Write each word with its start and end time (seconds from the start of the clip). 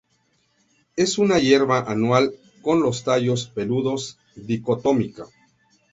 Es 0.95 1.19
una 1.19 1.37
hierba 1.37 1.81
anual 1.81 2.33
con 2.63 2.81
los 2.81 3.03
tallos 3.03 3.45
peludos, 3.45 4.17
dicotómica. 4.35 5.25